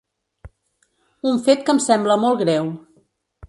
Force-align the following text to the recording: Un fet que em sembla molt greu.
Un 1.33 1.37
fet 1.49 1.61
que 1.67 1.77
em 1.77 1.85
sembla 1.91 2.19
molt 2.27 2.45
greu. 2.45 2.77